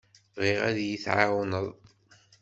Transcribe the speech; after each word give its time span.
Bɣiɣ 0.37 0.59
ad 0.69 0.77
iyi-tɛawneḍ. 0.81 1.67